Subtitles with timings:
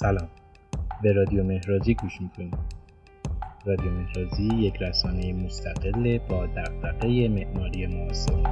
[0.00, 0.28] سلام.
[1.02, 2.58] به رادیو مهرازی گوش می‌کنید.
[3.66, 8.42] رادیو مهرازی یک رسانه مستقل با دقدقه معماری معاصر.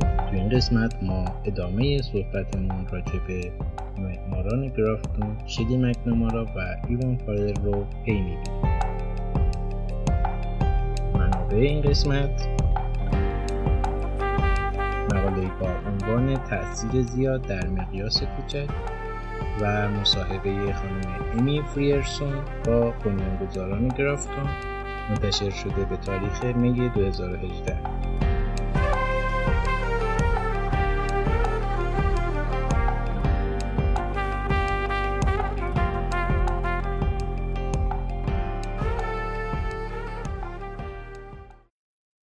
[0.00, 3.52] تو این قسمت ما ادامه صحبتمون راجع به
[3.98, 8.62] معماران گرافتون شدی مکنامارا و ایوان فارل رو پی می‌گیریم
[11.14, 12.48] منابع این قسمت
[15.14, 18.68] مقاله با عنوان تاثیر زیاد در مقیاس کوچک
[19.60, 24.48] و مصاحبه خانم امی فریرسون با بنیانگذاران گرافتون
[25.10, 27.80] منتشر شده به تاریخ می 2018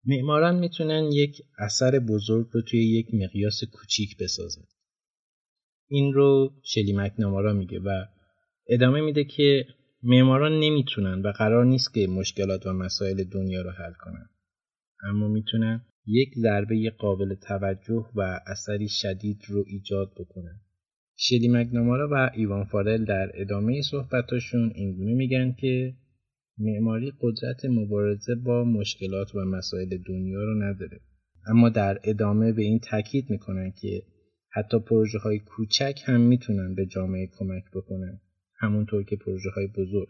[0.04, 4.62] معماران می‌تونن یک اثر بزرگ رو توی یک مقیاس کوچیک بسازن.
[5.88, 8.04] این رو شلی مکنامارا میگه و
[8.68, 9.64] ادامه میده که
[10.02, 14.28] معماران نمی‌تونن و قرار نیست که مشکلات و مسائل دنیا رو حل کنن.
[15.04, 20.60] اما می‌تونن یک ضربه قابل توجه و اثری شدید رو ایجاد بکنن.
[21.16, 25.94] شلی مکنامارا و ایوان فارل در ادامه صحبتاشون اینگونه میگن که
[26.58, 31.00] معماری قدرت مبارزه با مشکلات و مسائل دنیا رو نداره
[31.46, 34.02] اما در ادامه به این تاکید می‌کنن که
[34.50, 38.20] حتی پروژه های کوچک هم می‌تونن به جامعه کمک بکنن
[38.58, 40.08] همونطور که پروژه های بزرگ.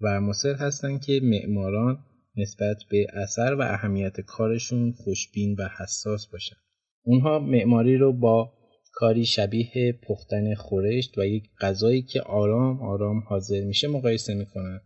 [0.00, 1.98] و مصر هستن که معماران
[2.36, 6.56] نسبت به اثر و اهمیت کارشون خوشبین و حساس باشن.
[7.02, 8.52] اونها معماری رو با
[8.92, 14.80] کاری شبیه پختن خورشت و یک غذایی که آرام آرام حاضر میشه مقایسه می‌کنن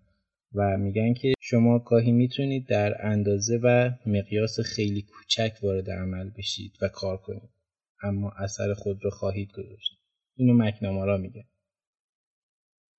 [0.54, 6.72] و میگن که شما گاهی می‌تونید در اندازه و مقیاس خیلی کوچک وارد عمل بشید
[6.82, 7.50] و کار کنید.
[8.02, 9.98] اما اثر خود رو خواهید گذاشت.
[10.36, 11.44] اینو مکنامارا میگه.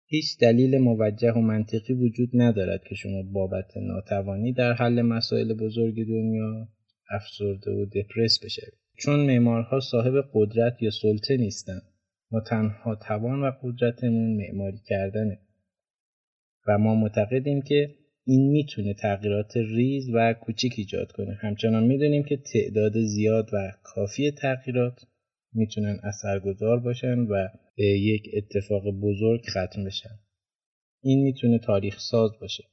[0.06, 5.96] هیچ دلیل موجه و منطقی وجود ندارد که شما بابت ناتوانی در حل مسائل بزرگ
[5.96, 6.68] دنیا
[7.10, 8.74] افسرده و دپرس بشوید.
[8.98, 11.82] چون معمارها صاحب قدرت یا سلطه نیستند
[12.32, 15.40] ما تنها توان و قدرتمون معماری کردنه.
[16.68, 17.96] و ما معتقدیم که
[18.30, 21.34] این می‌تونه تغییرات ریز و کوچیک ایجاد کنه.
[21.34, 25.06] همچنان می‌دونیم که تعداد زیاد و کافی تغییرات
[25.54, 30.20] می‌تونن اثرگذار باشن و به یک اتفاق بزرگ ختم بشن.
[31.04, 32.64] این می‌تونه تاریخ ساز باشه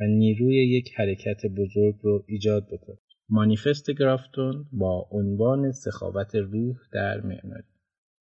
[0.00, 2.98] و نیروی یک حرکت بزرگ رو ایجاد بکنه.
[3.28, 7.64] مانیفست گرافتون با عنوان سخاوت روح در معماری.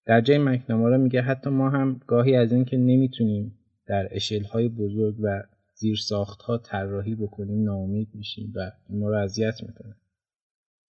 [0.05, 4.09] در جای مکنامارا میگه حتی ما هم گاهی از اینکه نمی‌تونیم در
[4.51, 5.43] های بزرگ و
[5.85, 5.99] زیر
[6.45, 9.95] ها طراحی بکنیم ناامید میشیم و ما رو اذیت می‌کنه.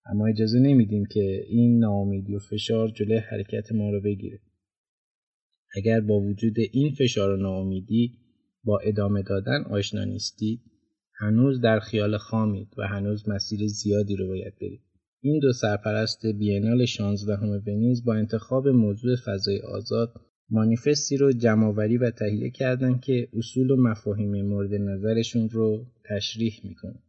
[0.06, 4.40] اما اجازه نمیدیم که این ناامیدی و فشار جلوی حرکت ما رو بگیره.
[5.76, 8.20] اگر با وجود این فشار و ناامیدی
[8.64, 10.62] با ادامه دادن آشنا نیستید
[11.14, 14.82] هنوز در خیال خامید و هنوز مسیر زیادی رو باید برید.
[15.22, 17.34] این دو سرپرست بینال 16
[17.68, 20.14] ونیز با انتخاب موضوع فضای آزاد
[20.50, 27.00] مانیفستی رو جمعآوری و تهیه کردن که اصول و مفاهیم مورد نظرشون رو تشریح می‌کنه.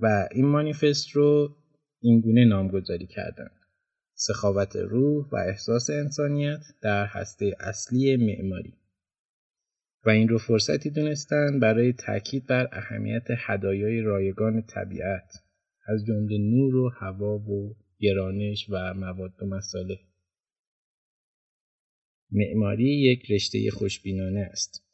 [0.00, 1.56] و این مانیفست رو
[2.00, 3.50] اینگونه نامگذاری کردن.
[4.14, 8.74] سخاوت روح و احساس انسانیت در هسته اصلی معماری.
[10.06, 15.32] و این رو فرصتی دونستن برای تاکید بر اهمیت هدایای رایگان طبیعت
[15.86, 19.98] از جمله نور و هوا و گرانش و مواد و مساله
[22.32, 24.84] معماری یک رشته خوشبینانه است.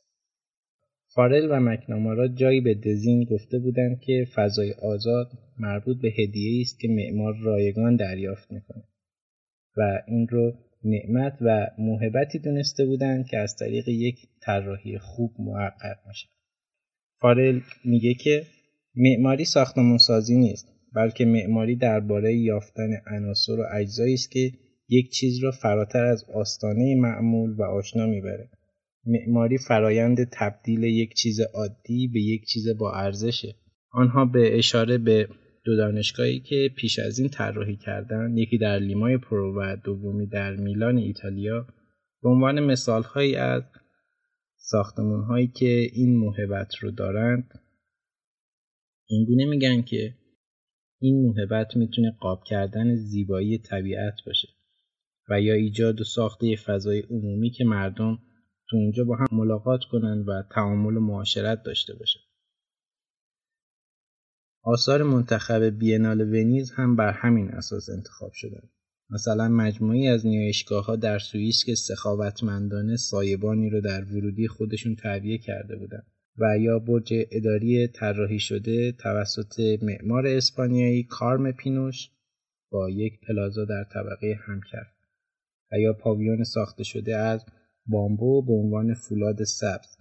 [1.14, 6.80] فارل و مکنامارا جایی به دزین گفته بودند که فضای آزاد مربوط به هدیه است
[6.80, 8.84] که معمار رایگان دریافت می‌کنه
[9.76, 15.96] و این رو نعمت و موهبتی دونسته بودند که از طریق یک طراحی خوب محقق
[16.08, 16.28] میشه.
[17.20, 18.42] فارل میگه که
[18.94, 24.52] معماری ساختمون سازی نیست بلکه معماری درباره یافتن عناصر و اجزایی است که
[24.88, 28.50] یک چیز را فراتر از آستانه معمول و آشنا می‌بره.
[29.06, 33.54] معماری فرایند تبدیل یک چیز عادی به یک چیز با ارزشه.
[33.90, 35.28] آنها به اشاره به
[35.64, 40.56] دو دانشگاهی که پیش از این طراحی کردن یکی در لیمای پرو و دومی در
[40.56, 41.66] میلان ایتالیا
[42.22, 43.62] به عنوان مثال هایی از
[44.56, 47.60] ساختمون هایی که این موهبت رو دارند.
[49.08, 50.14] اینگونه میگن که
[51.00, 54.48] این موهبت می‌تونه قاب کردن زیبایی طبیعت باشه.
[55.28, 58.18] و یا ایجاد و ساخته فضای عمومی که مردم
[58.68, 62.20] تو اونجا با هم ملاقات کنن و تعامل و معاشرت داشته باشن.
[64.62, 68.68] آثار منتخب بینال ونیز هم بر همین اساس انتخاب شدن.
[69.10, 75.38] مثلا مجموعی از نیایشگاه ها در سوئیس که سخاوتمندانه سایبانی رو در ورودی خودشون تعبیه
[75.38, 76.06] کرده بودند
[76.38, 82.10] و یا برج اداری طراحی شده توسط معمار اسپانیایی کارم پینوش
[82.70, 84.93] با یک پلازا در طبقه هم کرد
[85.74, 87.44] و یا پاویون ساخته شده از
[87.86, 89.96] بامبو به عنوان فولاد سبز.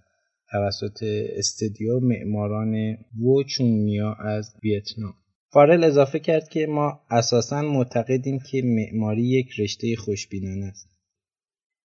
[0.50, 1.02] توسط
[1.36, 3.42] استدیو معماران وو
[4.18, 5.14] از ویتنام.
[5.52, 10.88] فارل اضافه کرد که ما اساسا معتقدیم که معماری یک رشته خوشبینانه است.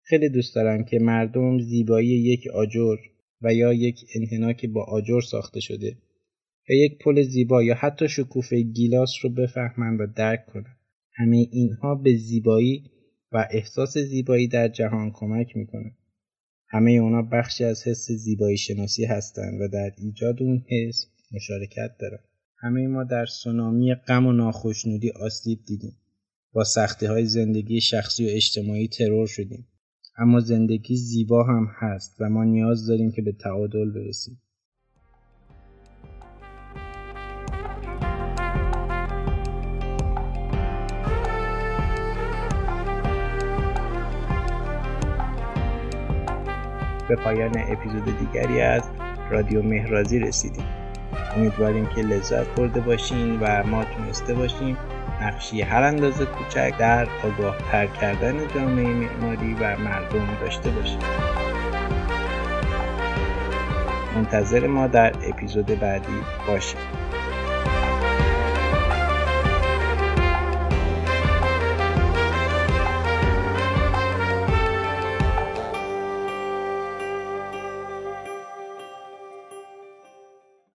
[0.02, 2.98] خیلی دوست دارم که مردم زیبایی یک آجر
[3.42, 5.98] و یا یک انحنا با آجر ساخته شده
[6.70, 10.78] یا یک پل زیبا یا حتی شکوفه گیلاس رو بفهمند و درک کنند
[11.14, 12.84] همه اینها به زیبایی
[13.32, 15.96] و احساس زیبایی در جهان کمک می‌کنه.
[16.68, 22.20] همه اونا بخشی از حس زیبایی شناسی هستند و در ایجاد اون حس مشارکت دارن.
[22.58, 25.98] همه ما در سونامی غم و ناخشنودی آسیب دیدیم.
[26.54, 29.68] با سختی های زندگی شخصی و اجتماعی ترور شدیم.
[30.18, 34.42] اما زندگی زیبا هم هست و ما نیاز داریم که به تعادل برسیم.
[47.10, 48.84] به پایان اپیزود دیگری از
[49.32, 50.66] رادیو مهرازی رسیدیم.
[51.36, 54.78] امیدواریم که لذت برده باشین و ما تونسته باشیم
[55.22, 61.00] نقشی هر اندازه کوچک در آگاه تر کردن جامعه معماری و مردم داشته باشیم.
[64.16, 66.14] منتظر ما در اپیزود بعدی
[66.48, 66.80] باشیم.